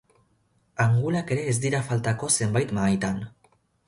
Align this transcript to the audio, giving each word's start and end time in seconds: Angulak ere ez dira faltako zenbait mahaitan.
Angulak 0.85 1.33
ere 1.35 1.43
ez 1.51 1.53
dira 1.65 1.81
faltako 1.89 2.31
zenbait 2.39 2.73
mahaitan. 2.79 3.21